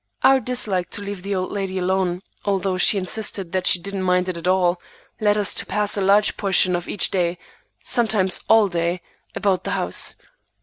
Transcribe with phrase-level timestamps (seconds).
[0.23, 4.27] Our dislike to leave the old lady alone, although she insisted that she didn't mind
[4.29, 4.81] it at all,
[5.19, 7.37] led us to pass a large portion of each day,
[7.83, 9.01] sometimes all day,
[9.35, 10.15] about the house.